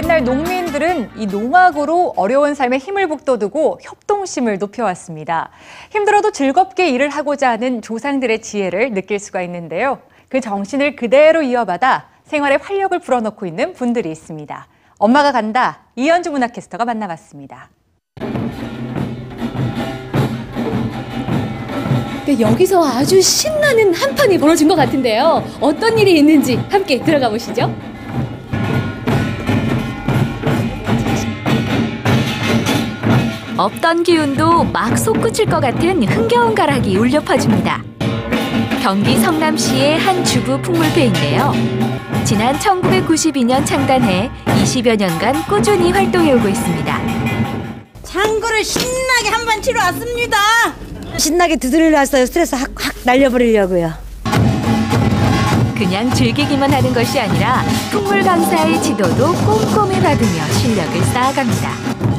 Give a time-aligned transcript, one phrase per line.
[0.00, 5.50] 오늘날 농민들은 이 농악으로 어려운 삶에 힘을 북돋우고 협동심을 높여왔습니다.
[5.90, 9.98] 힘들어도 즐겁게 일을 하고자 하는 조상들의 지혜를 느낄 수가 있는데요.
[10.30, 14.68] 그 정신을 그대로 이어받아 생활에 활력을 불어넣고 있는 분들이 있습니다.
[14.96, 15.80] 엄마가 간다.
[15.96, 17.68] 이현주 문화캐스터가 만나봤습니다.
[22.24, 25.44] 네, 여기서 아주 신나는 한판이 벌어진 것 같은데요.
[25.60, 27.89] 어떤 일이 있는지 함께 들어가 보시죠.
[33.64, 37.82] 없던 기운도 막 솟구칠 것 같은 흥겨운 가락이 울려 퍼집니다.
[38.82, 41.52] 경기 성남시의 한 주부 풍물패인데요.
[42.24, 47.00] 지난 1992년 창단해 20여 년간 꾸준히 활동해오고 있습니다.
[48.02, 50.38] 장구를 신나게 한 번 치러 왔습니다.
[51.18, 52.24] 신나게 두드리려 왔어요.
[52.24, 53.92] 스트레스 확, 확 날려버리려고요.
[55.76, 62.09] 그냥 즐기기만 하는 것이 아니라 풍물 강사의 지도도 꼼꼼히 받으며 실력을 쌓아갑니다.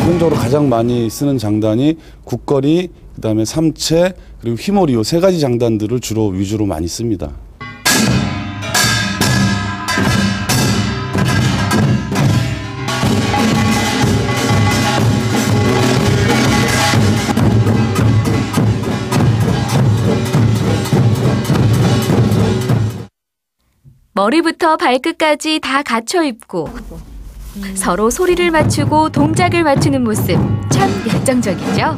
[0.00, 6.64] 보편적으로 가장 많이 쓰는 장단이 국거리, 그다음에 삼채, 그리고 휘몰이 세 가지 장단들을 주로 위주로
[6.64, 7.30] 많이 씁니다.
[24.12, 26.68] 머리부터 발끝까지 다 갖춰 입고
[27.74, 30.36] 서로 소리를 맞추고 동작을 맞추는 모습
[30.70, 31.96] 참 열정적이죠.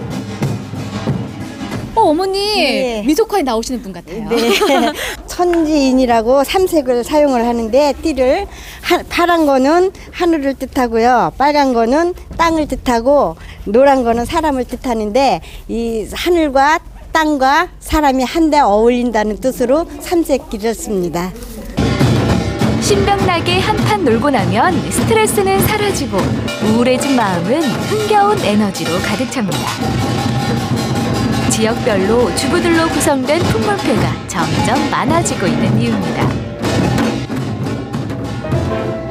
[1.94, 3.02] 어, 어머니 네.
[3.06, 4.26] 미소카에 나오시는 분 같아요.
[4.28, 4.92] 네.
[5.26, 8.46] 천지인이라고 삼색을 사용을 하는데 띠를
[8.80, 11.32] 하, 파란 거는 하늘을 뜻하고요.
[11.36, 16.80] 빨간 거는 땅을 뜻하고 노란 거는 사람을 뜻하는데 이 하늘과
[17.12, 21.30] 땅과 사람이 한데 어울린다는 뜻으로 삼색기를 씁니다.
[22.92, 26.18] 신명나게 한판 놀고 나면 스트레스는 사라지고
[26.62, 29.58] 우울해진 마음은 흥겨운 에너지로 가득 찹니다.
[31.48, 36.28] 지역별로 주부들로 구성된 풍물패가 점점 많아지고 있는 이유입니다.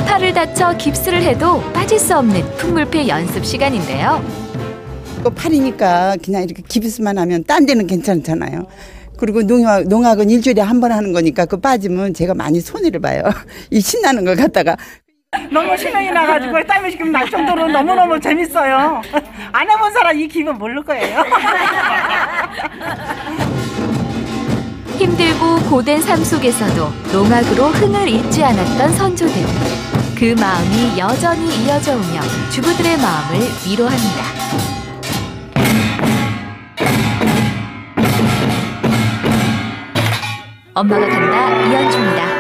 [0.06, 4.24] 팔을 다쳐 깁스를 해도 빠질 수 없는 풍물패 연습 시간인데요.
[5.24, 8.68] 그 팔이니까 그냥 이렇게 기부스만 하면 딴 데는 괜찮잖아요.
[9.22, 13.22] 그리고 농악, 농악은 일주일에 한 번 하는 거니까 그 빠지면 제가 많이 손해를 봐요.
[13.70, 14.76] 이 신나는 걸 갖다가
[15.52, 19.00] 너무 신명이 나가지고 땀이 지금 날 정도로 너무너무 재밌어요.
[19.54, 21.24] 안 해본 사람 이 기분 모를 거예요.
[24.98, 29.36] 힘들고 고된 삶 속에서도 농악으로 흥을 잃지 않았던 선조들.
[30.18, 32.22] 그 마음이 여전히 이어져 오며
[32.52, 34.81] 주부들의 마음을 위로합니다.
[40.82, 42.31] 엄마가 간다 이현주입니다.